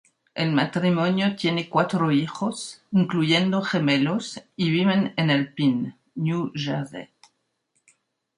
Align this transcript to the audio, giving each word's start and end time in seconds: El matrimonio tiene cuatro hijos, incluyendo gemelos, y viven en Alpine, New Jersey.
El 0.33 0.51
matrimonio 0.51 1.35
tiene 1.35 1.69
cuatro 1.69 2.11
hijos, 2.11 2.81
incluyendo 2.91 3.61
gemelos, 3.61 4.41
y 4.55 4.71
viven 4.71 5.13
en 5.15 5.29
Alpine, 5.29 5.95
New 6.15 6.51
Jersey. 6.55 7.07